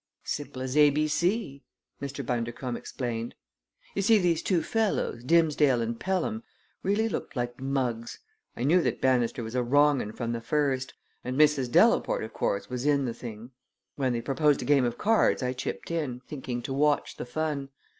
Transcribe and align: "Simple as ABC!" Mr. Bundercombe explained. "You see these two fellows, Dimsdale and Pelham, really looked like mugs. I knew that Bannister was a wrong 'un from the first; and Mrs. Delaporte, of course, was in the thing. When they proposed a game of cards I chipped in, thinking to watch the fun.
"Simple 0.23 0.63
as 0.63 0.75
ABC!" 0.75 1.61
Mr. 2.01 2.25
Bundercombe 2.25 2.75
explained. 2.75 3.35
"You 3.93 4.01
see 4.01 4.17
these 4.17 4.41
two 4.41 4.63
fellows, 4.63 5.23
Dimsdale 5.23 5.79
and 5.79 5.99
Pelham, 5.99 6.41
really 6.81 7.07
looked 7.07 7.35
like 7.35 7.59
mugs. 7.59 8.17
I 8.57 8.63
knew 8.63 8.81
that 8.81 8.99
Bannister 8.99 9.43
was 9.43 9.53
a 9.53 9.61
wrong 9.61 10.01
'un 10.01 10.11
from 10.11 10.31
the 10.31 10.41
first; 10.41 10.95
and 11.23 11.37
Mrs. 11.39 11.71
Delaporte, 11.71 12.23
of 12.23 12.33
course, 12.33 12.67
was 12.67 12.87
in 12.87 13.05
the 13.05 13.13
thing. 13.13 13.51
When 13.95 14.11
they 14.11 14.21
proposed 14.23 14.63
a 14.63 14.65
game 14.65 14.85
of 14.85 14.97
cards 14.97 15.43
I 15.43 15.53
chipped 15.53 15.91
in, 15.91 16.21
thinking 16.21 16.63
to 16.63 16.73
watch 16.73 17.17
the 17.17 17.25
fun. 17.27 17.69